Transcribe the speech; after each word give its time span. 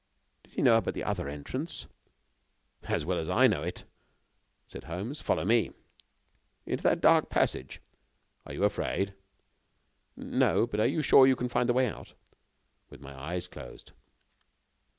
"Did 0.41 0.53
he 0.55 0.63
know 0.63 0.79
about 0.79 0.95
the 0.95 1.03
other 1.03 1.29
entrance?" 1.29 1.85
"As 2.85 3.05
well 3.05 3.19
as 3.19 3.29
I 3.29 3.45
know 3.45 3.61
it," 3.61 3.83
said 4.65 4.85
Holmes. 4.85 5.21
"Follow 5.21 5.45
me." 5.45 5.73
"Into 6.65 6.81
that 6.81 7.01
dark 7.01 7.29
passage?" 7.29 7.81
"Are 8.47 8.53
you 8.53 8.63
afraid?" 8.63 9.13
"No, 10.17 10.65
but 10.65 10.79
are 10.79 10.87
you 10.87 11.03
sure 11.03 11.27
you 11.27 11.35
can 11.35 11.49
find 11.49 11.69
the 11.69 11.73
way 11.73 11.85
out?" 11.87 12.15
"With 12.89 12.99
my 12.99 13.13
eyes 13.15 13.47
closed." 13.47 13.91